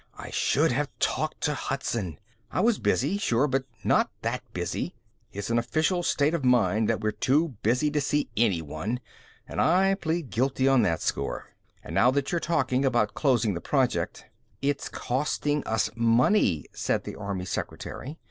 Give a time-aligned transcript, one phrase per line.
[0.17, 2.17] I should have talked to Hudson.
[2.51, 4.95] I was busy, sure, but not that busy.
[5.31, 8.99] It's an official state of mind that we're too busy to see anyone
[9.47, 11.51] and I plead guilty on that score.
[11.83, 14.25] And now that you're talking about closing the project"
[14.73, 18.17] "It's costing us money," said the army secretary.